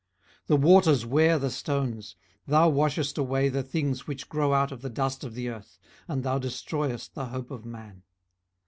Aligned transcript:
18:014:019 0.45 0.47
The 0.47 0.55
waters 0.55 1.05
wear 1.05 1.37
the 1.37 1.49
stones: 1.51 2.15
thou 2.47 2.69
washest 2.71 3.17
away 3.19 3.49
the 3.49 3.61
things 3.61 4.07
which 4.07 4.29
grow 4.29 4.51
out 4.51 4.71
of 4.71 4.81
the 4.81 4.89
dust 4.89 5.23
of 5.23 5.35
the 5.35 5.47
earth; 5.49 5.77
and 6.07 6.23
thou 6.23 6.39
destroyest 6.39 7.13
the 7.13 7.27
hope 7.27 7.51
of 7.51 7.65
man. 7.65 8.01